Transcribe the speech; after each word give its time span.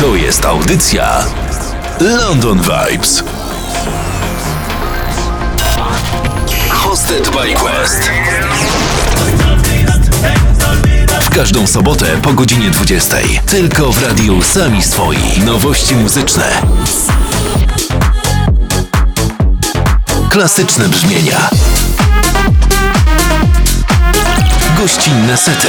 To 0.00 0.14
jest 0.14 0.44
audycja 0.44 1.24
London 2.00 2.60
Vibes. 2.62 3.24
Hosted 6.70 7.30
by 7.30 7.54
Quest. 7.54 8.10
W 11.20 11.30
każdą 11.30 11.66
sobotę 11.66 12.06
po 12.22 12.32
godzinie 12.32 12.70
20. 12.70 13.16
Tylko 13.46 13.92
w 13.92 14.02
radiu 14.02 14.42
Sami 14.42 14.82
Swoi. 14.82 15.40
Nowości 15.44 15.94
muzyczne. 15.94 16.62
Klasyczne 20.30 20.88
brzmienia. 20.88 21.50
Gościnne 24.78 25.36
sety. 25.36 25.68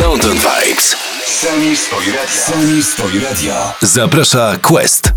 London 0.00 0.36
Vibes. 0.36 1.05
Sami 1.28 1.74
swoi 1.74 2.04
radio. 2.04 2.28
Sami 2.28 2.80
swoi 2.82 3.18
radio. 3.18 3.74
Zaprasza 3.80 4.58
Quest. 4.60 5.15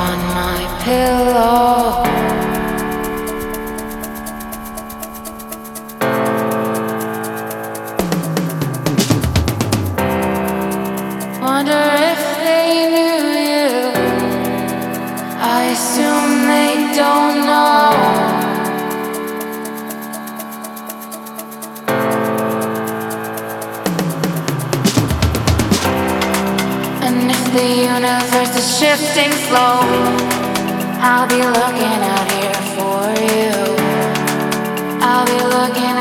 on 0.00 0.18
my 0.34 0.60
pillow. 0.84 2.09
drifting 29.00 29.32
slow. 29.48 29.80
I'll 31.00 31.26
be 31.26 31.40
looking 31.40 32.00
out 32.14 32.28
here 32.36 32.60
for 32.76 33.00
you. 33.24 33.52
I'll 35.00 35.24
be 35.24 35.40
looking 35.56 35.99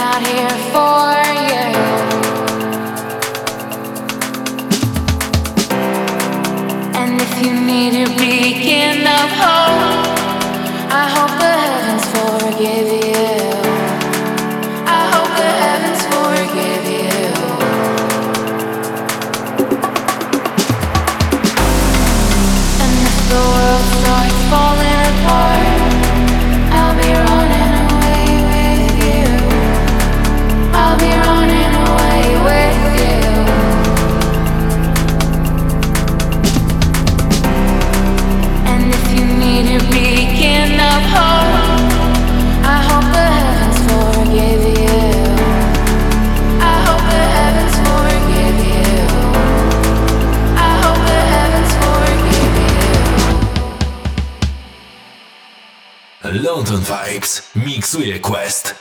Vibes. 56.89 57.43
Miksuje 57.53 58.19
Quest. 58.19 58.78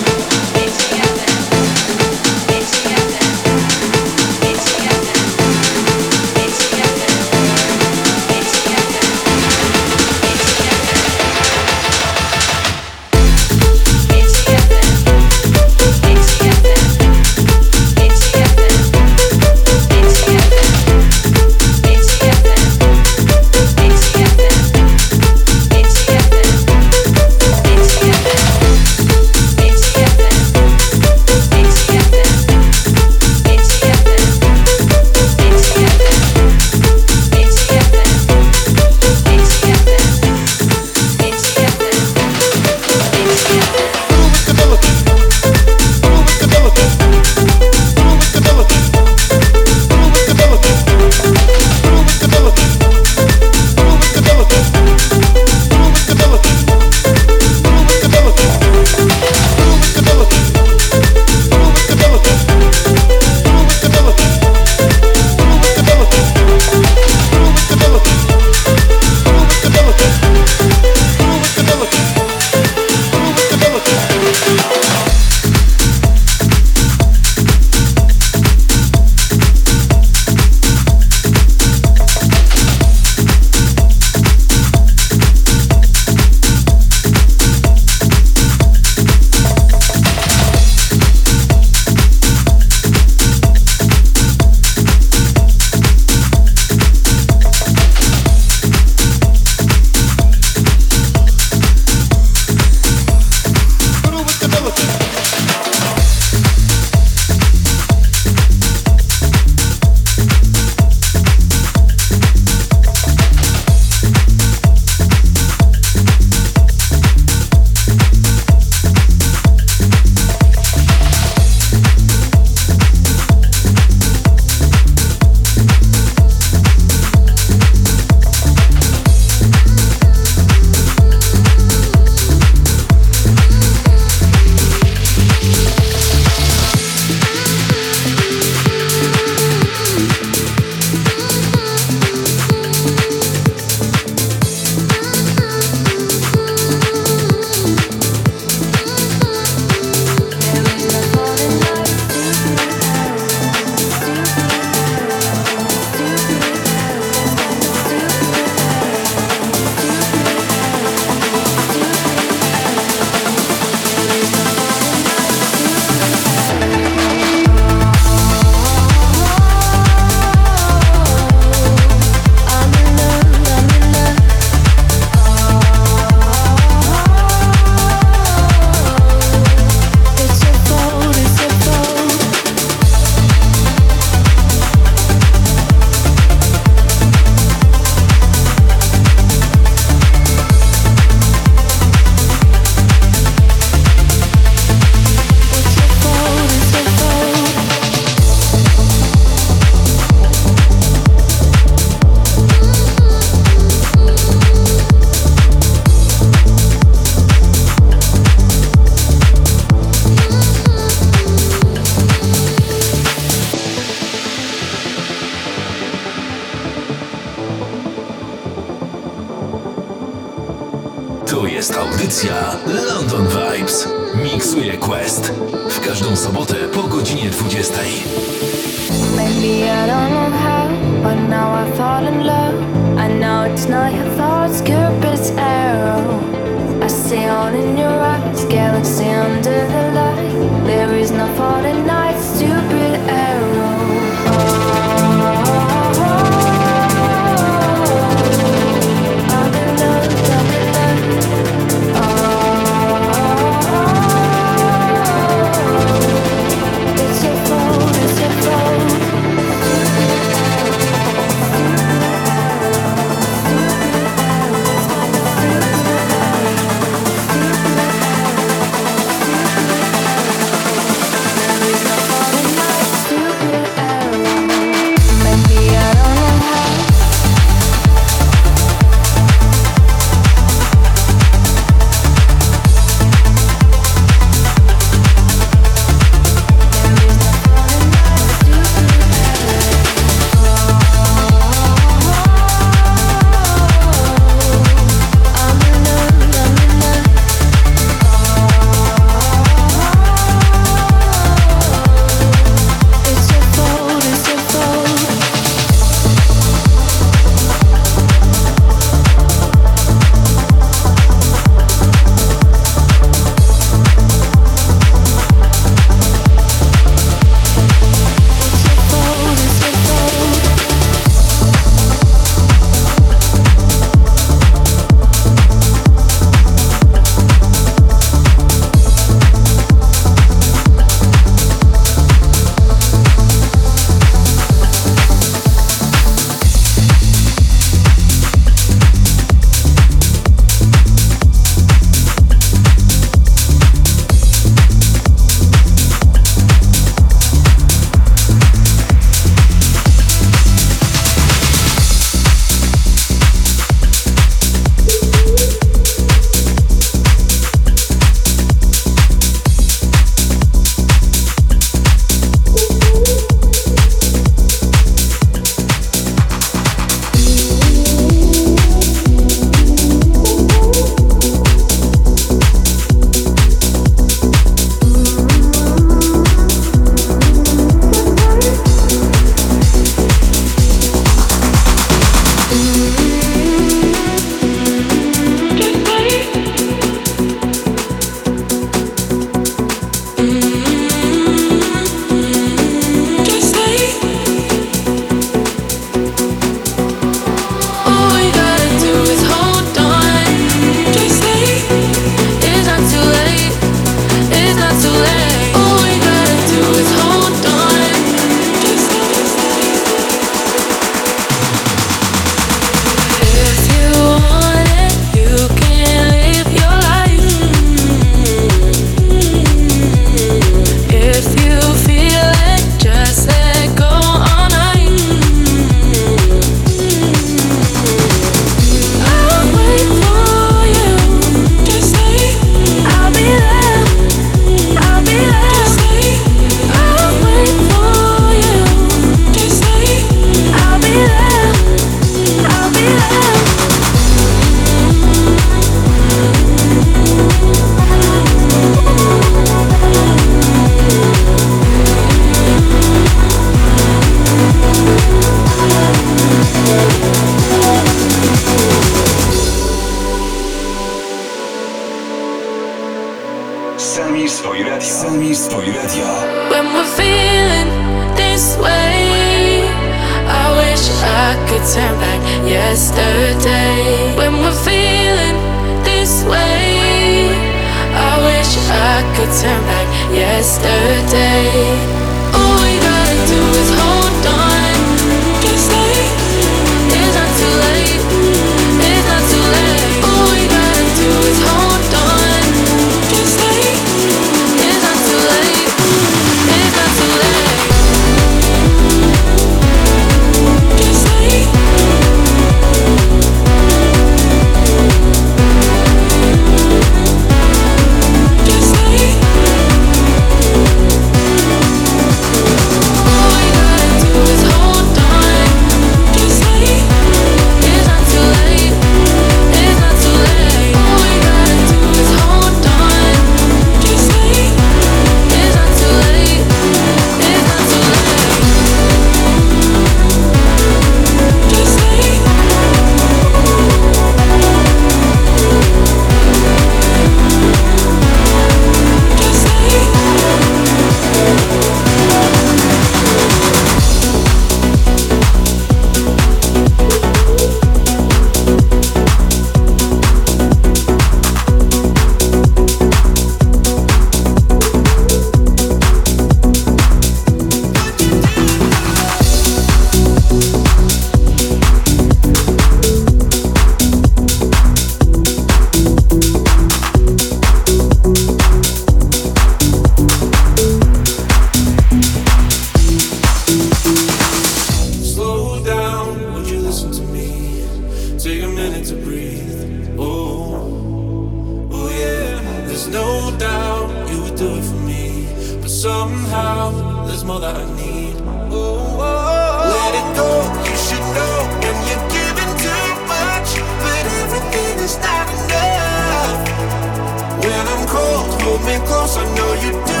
Me 598.71 598.85
close. 598.85 599.17
I 599.17 599.25
know 599.35 599.53
you 599.63 599.71
do 599.85 600.00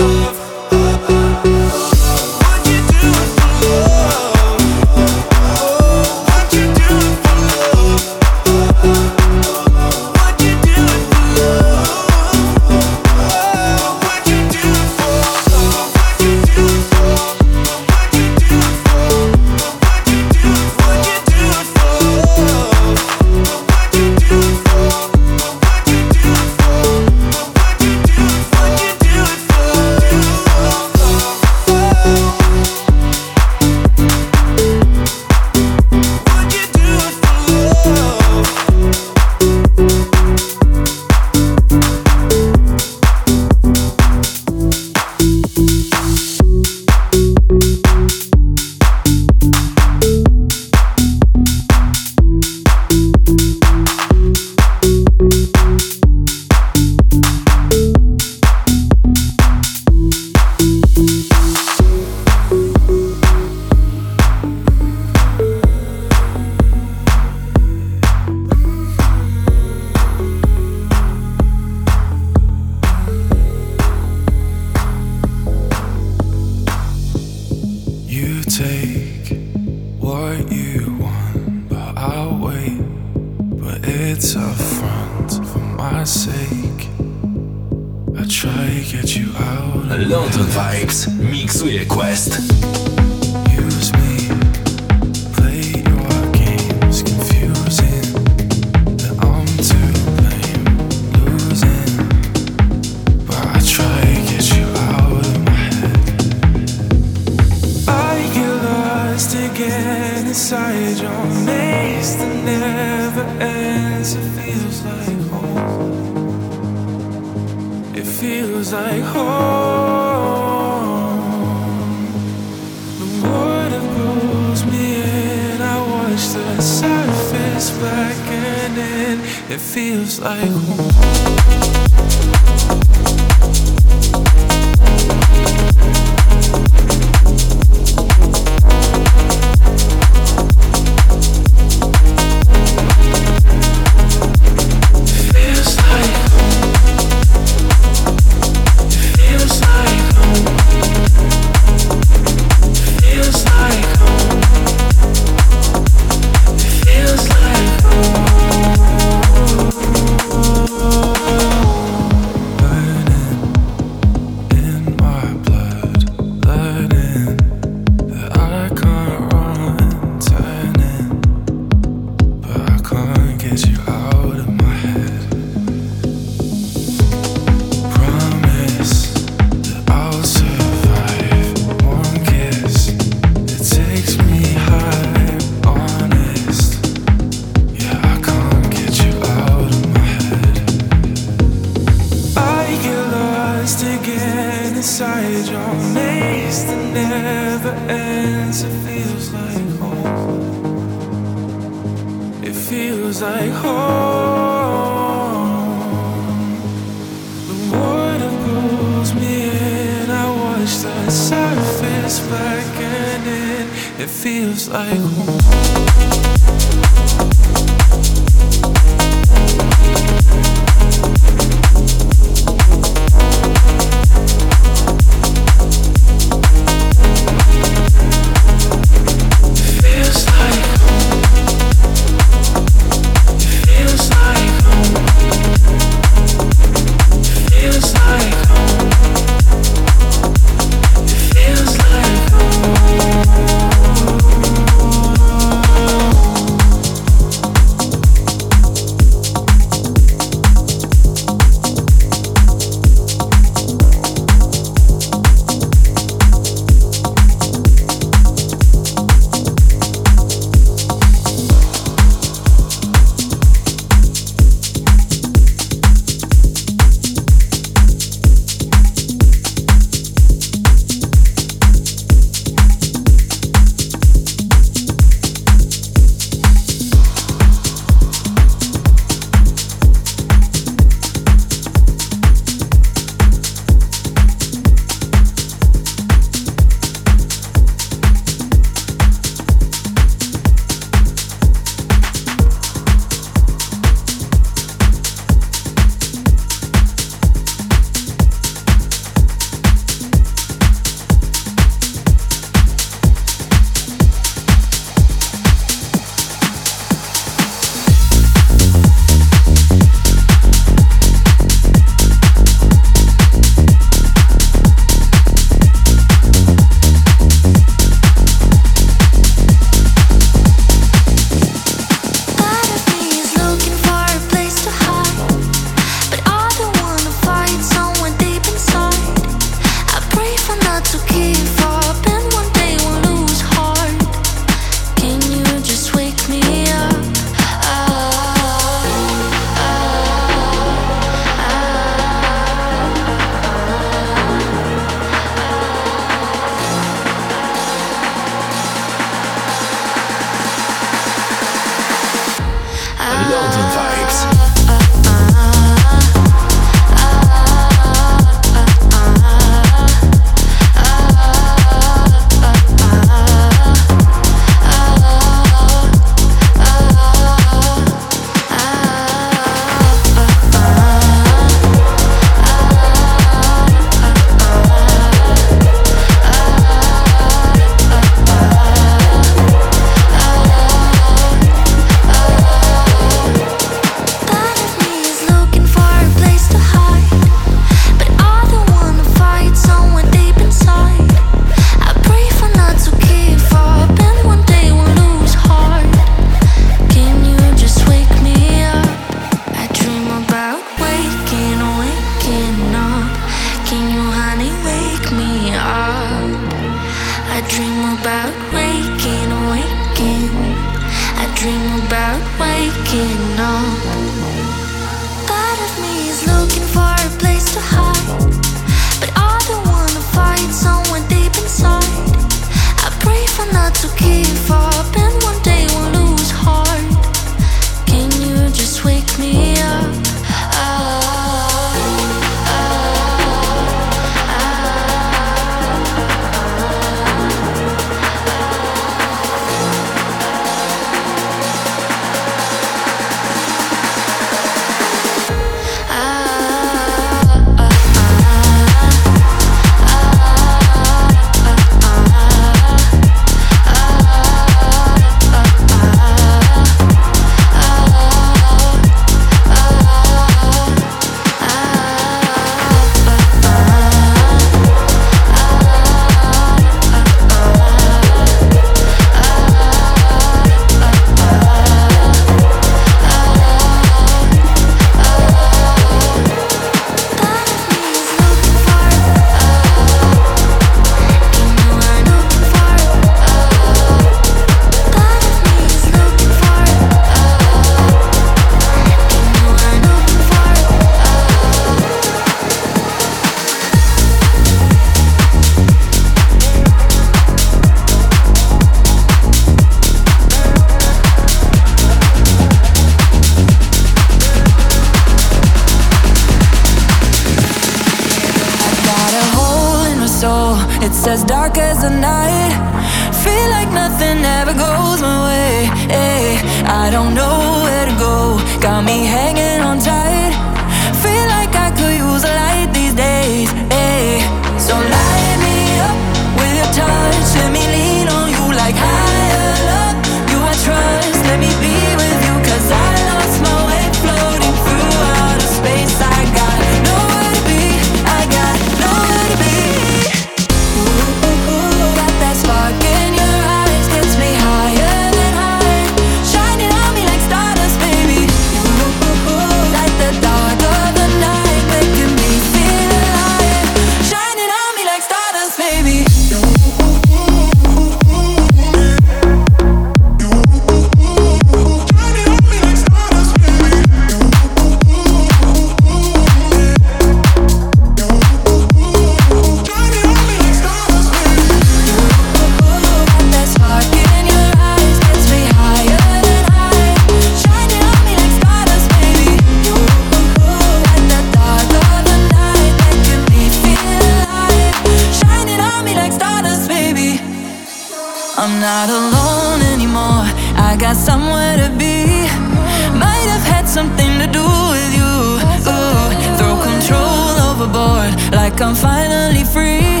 like 598.32 598.60
I'm 598.60 598.74
finally 598.74 599.44
free. 599.44 600.00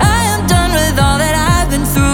I 0.00 0.20
am 0.32 0.46
done 0.46 0.72
with 0.72 0.98
all 0.98 1.18
that 1.18 1.34
I've 1.34 1.70
been 1.70 1.84
through. 1.84 2.07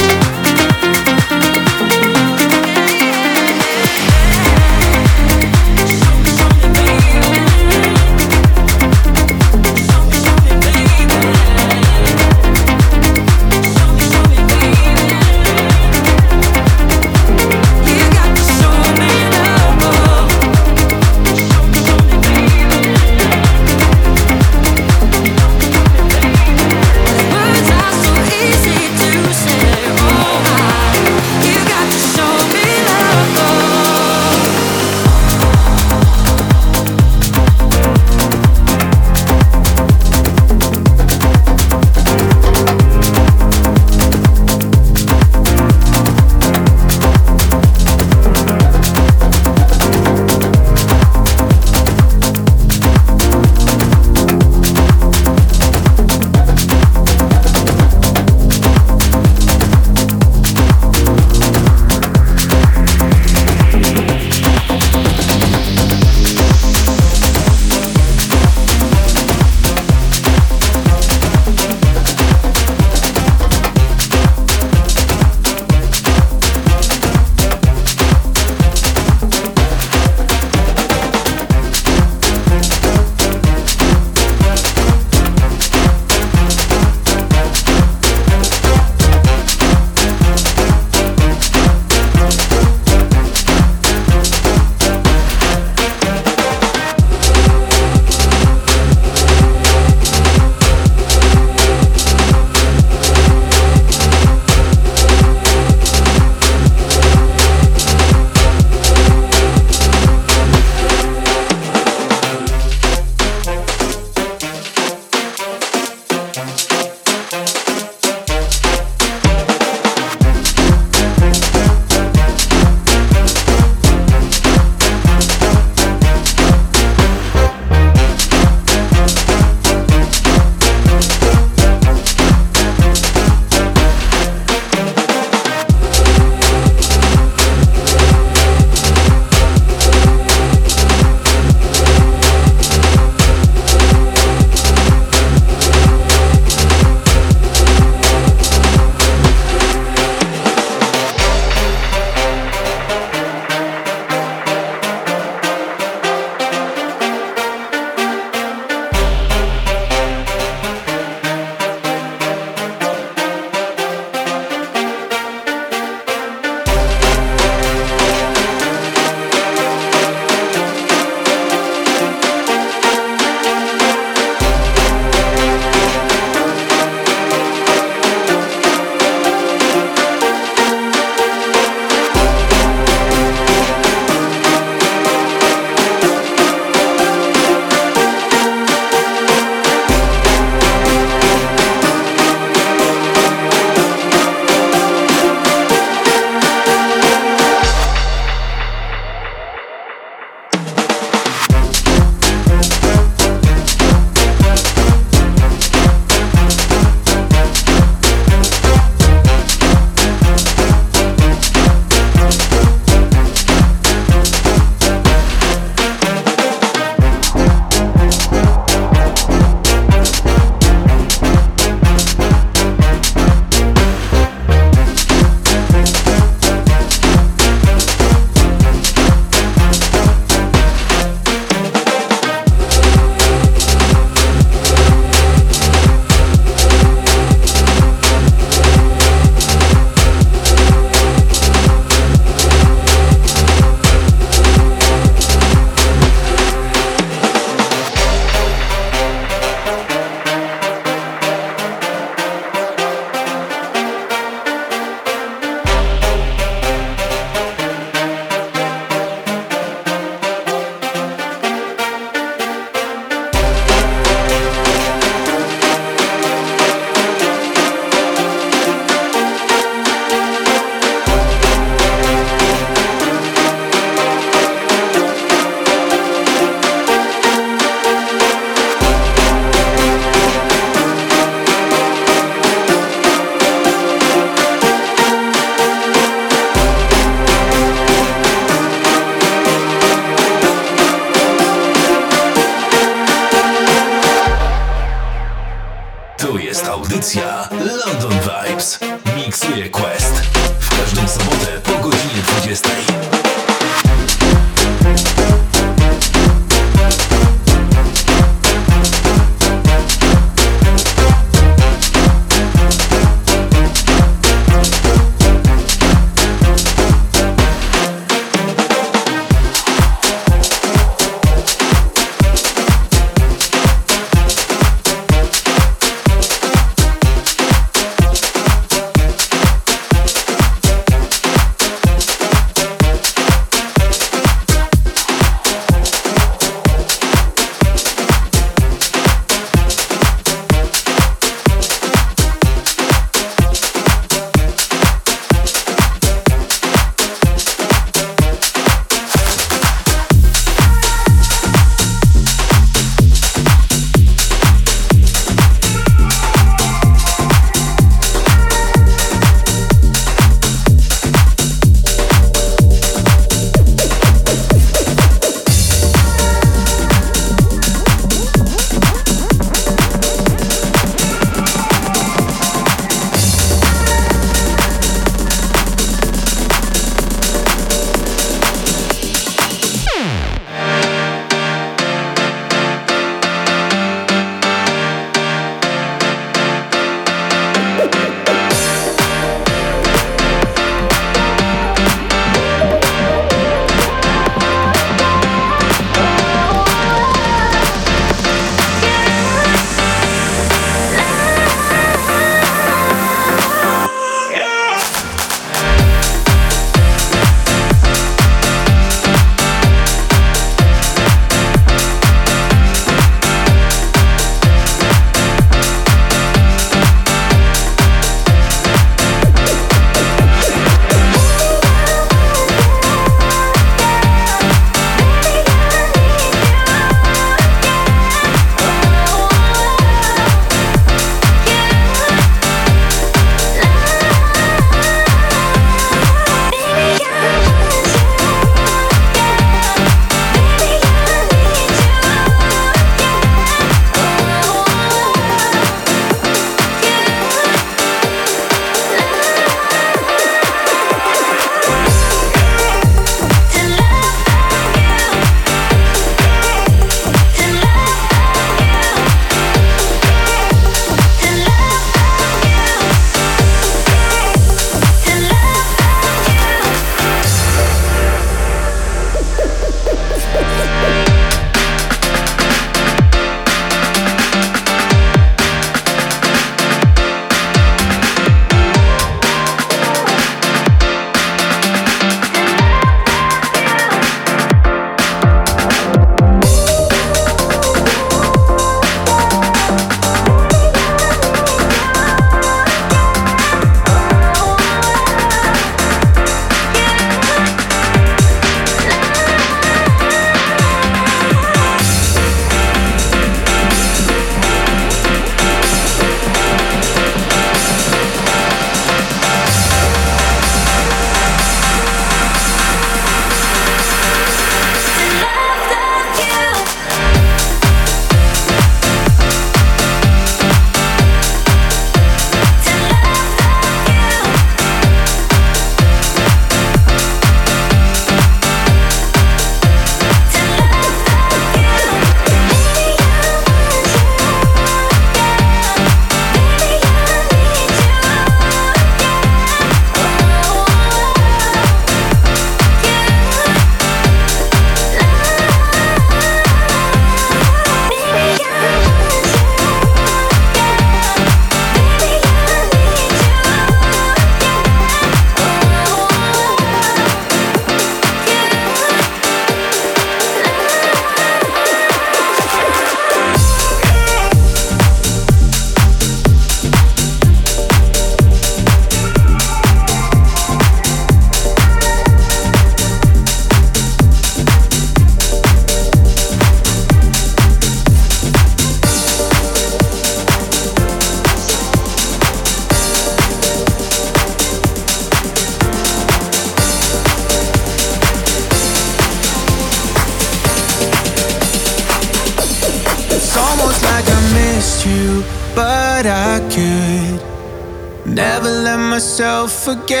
Forget 599.71 600.00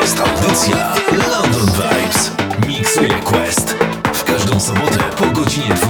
jest 0.00 0.20
audycja 0.20 0.92
London 1.12 1.66
Vibes. 1.66 2.30
Miksuje 2.68 3.14
Quest. 3.24 3.74
W 4.12 4.24
każdą 4.24 4.60
sobotę 4.60 4.98
po 5.18 5.26
godzinie 5.26 5.74
20. 5.74 5.89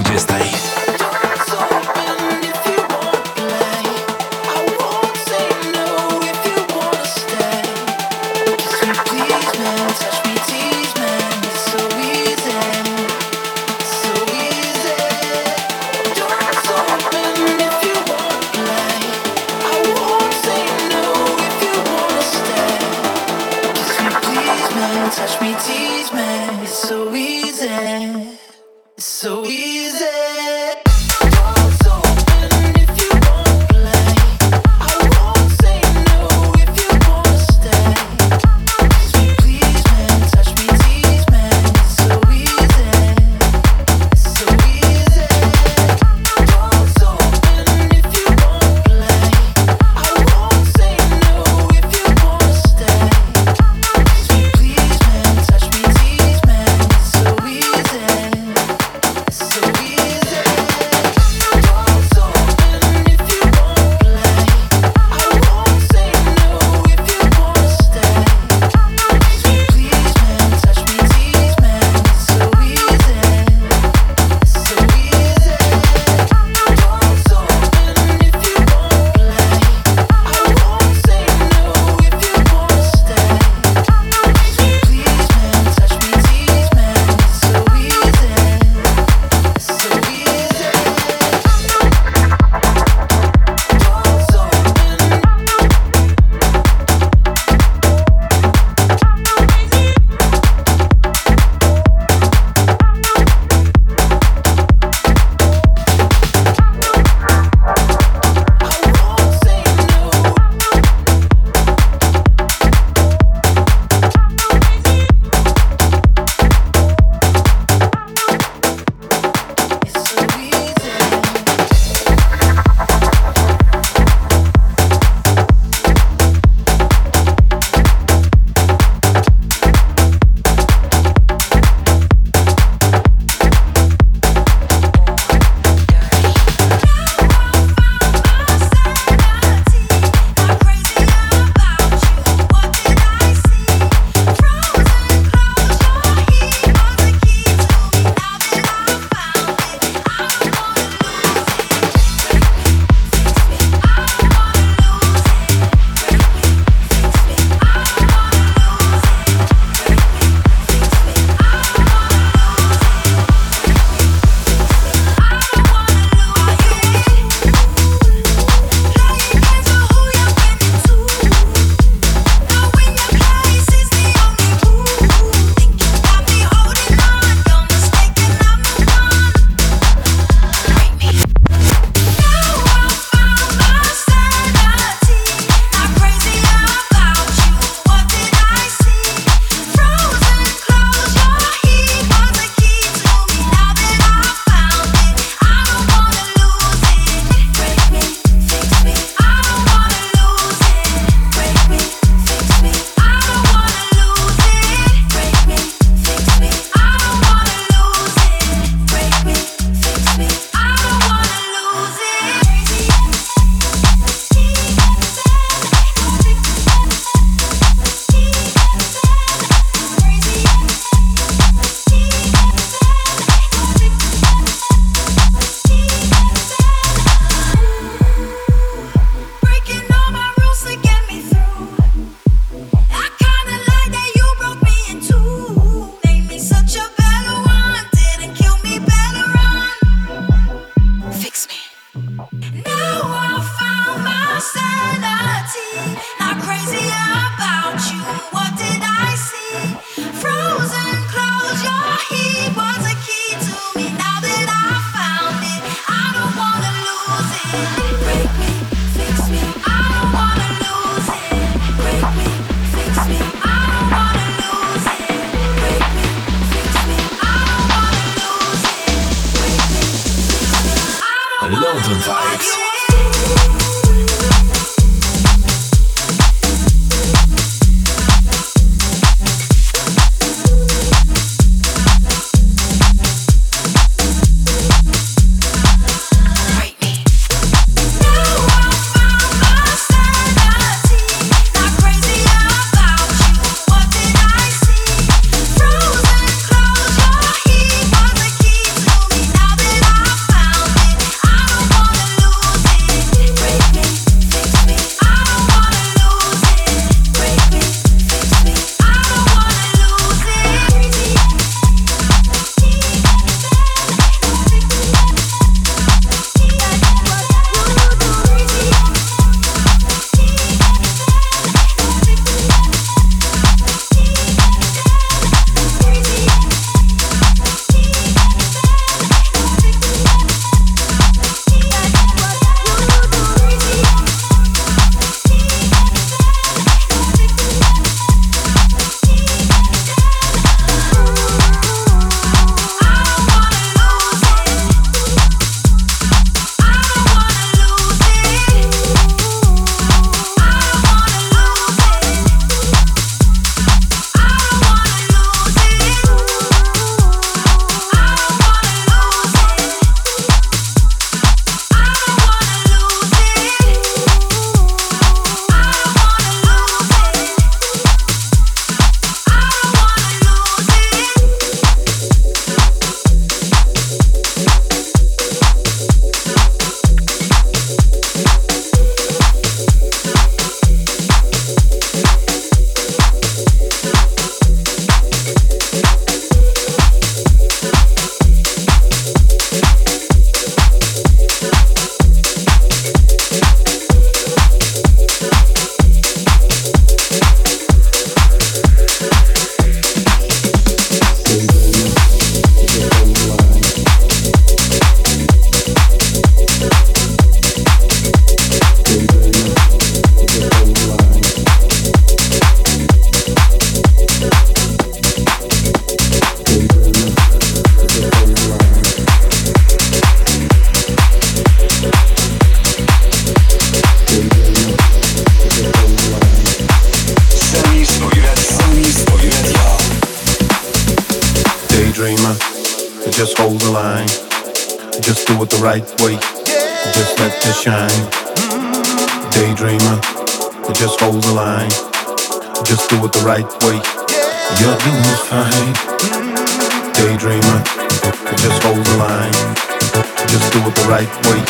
do 450.61 450.69
it 450.69 450.75
the 450.75 450.87
right 450.87 451.13
way. 451.25 451.41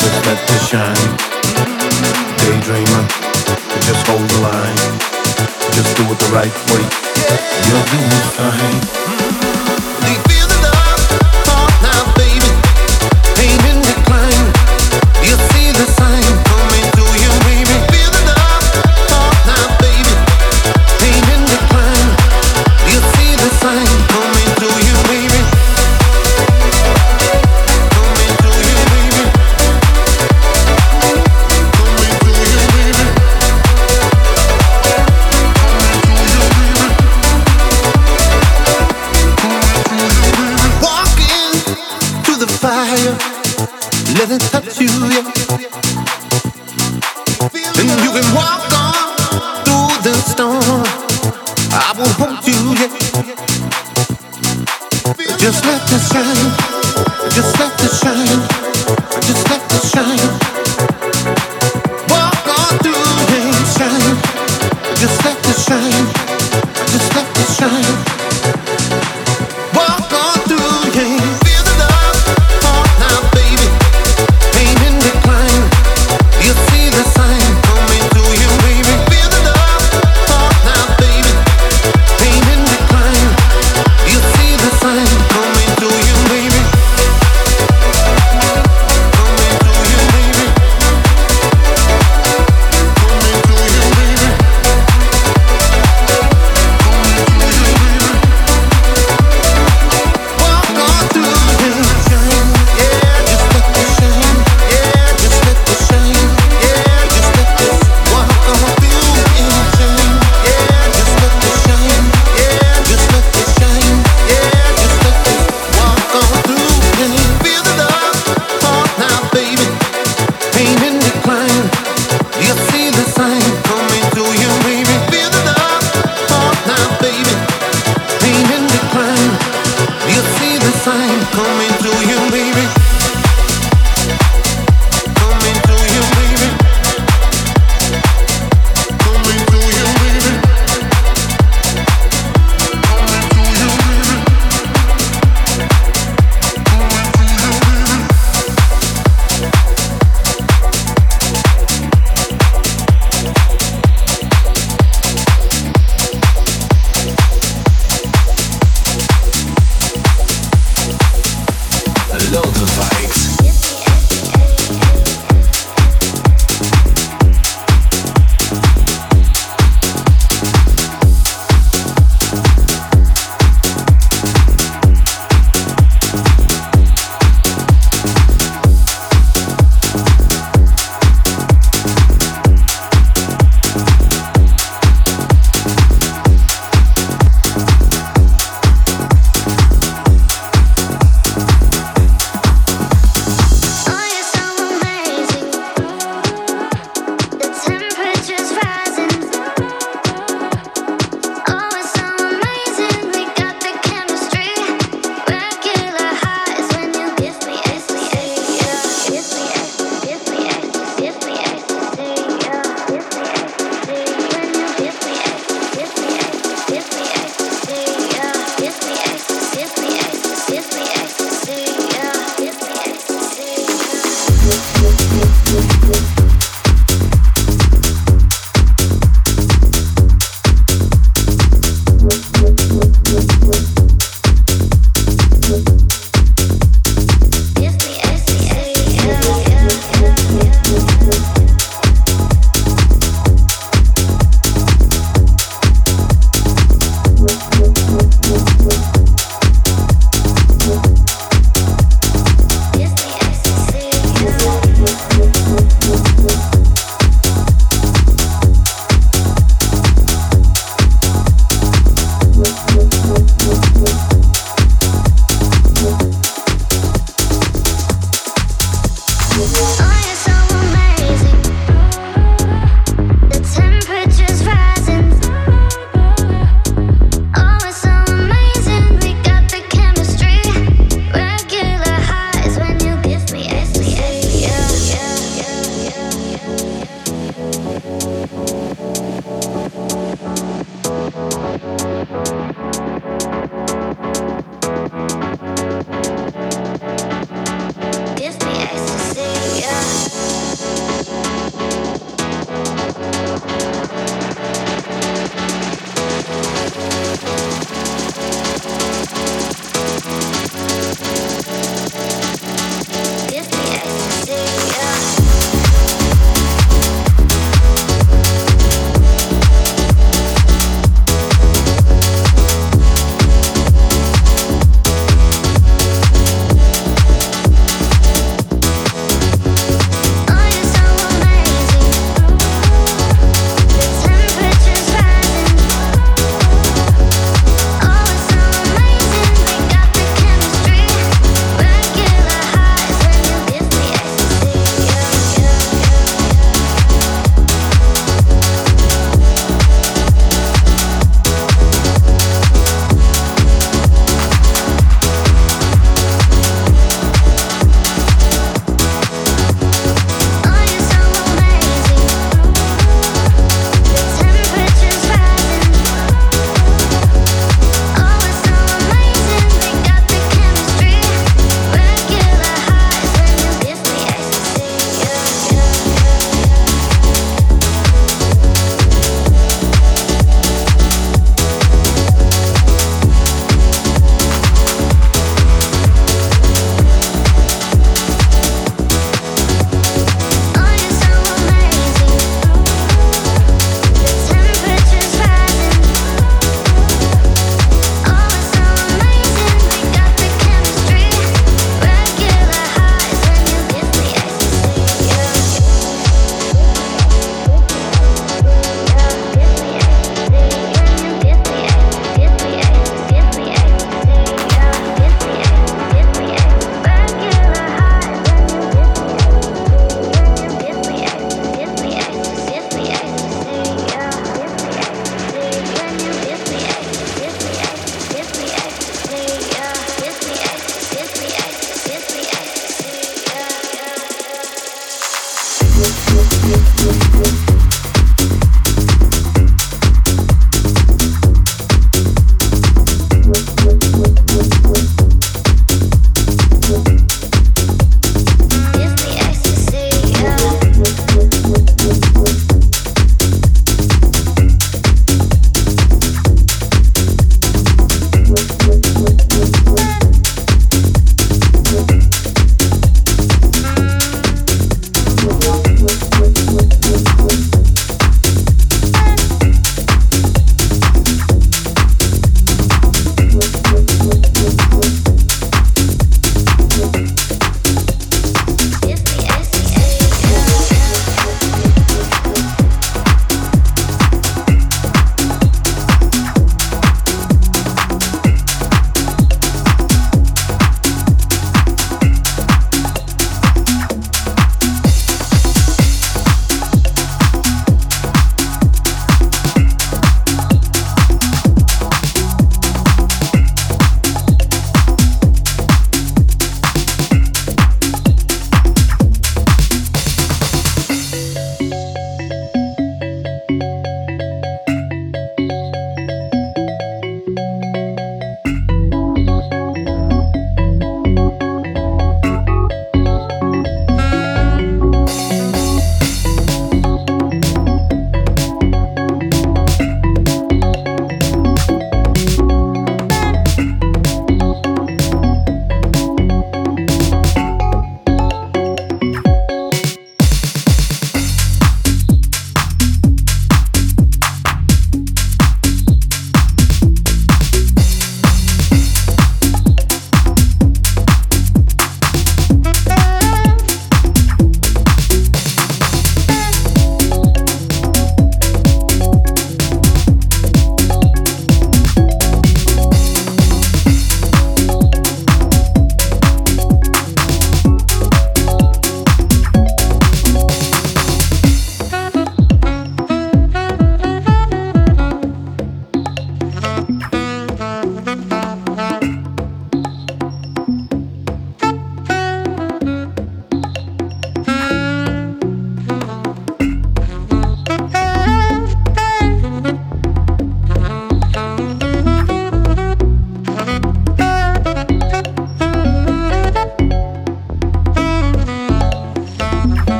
Just 0.00 0.26
let 0.26 0.38
it 0.50 0.62
shine. 0.66 1.10
Daydreamer, 2.38 3.04
just 3.86 4.06
hold 4.06 4.28
the 4.30 4.40
line. 4.40 4.76
Just 5.72 5.96
do 5.96 6.02
it 6.04 6.18
the 6.18 6.30
right 6.32 6.56
way. 6.70 6.82
You'll 7.66 7.86
do 7.90 8.00
fine. 8.34 9.11